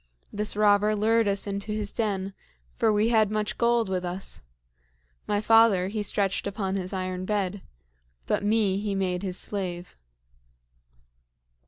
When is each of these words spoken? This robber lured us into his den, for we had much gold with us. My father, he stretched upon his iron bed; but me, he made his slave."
This 0.33 0.55
robber 0.55 0.95
lured 0.95 1.27
us 1.27 1.45
into 1.45 1.73
his 1.73 1.91
den, 1.91 2.33
for 2.73 2.91
we 2.91 3.09
had 3.09 3.29
much 3.29 3.59
gold 3.59 3.87
with 3.87 4.03
us. 4.03 4.41
My 5.27 5.39
father, 5.41 5.89
he 5.89 6.01
stretched 6.01 6.47
upon 6.47 6.75
his 6.75 6.91
iron 6.91 7.23
bed; 7.23 7.61
but 8.25 8.43
me, 8.43 8.79
he 8.79 8.95
made 8.95 9.21
his 9.21 9.37
slave." 9.37 9.95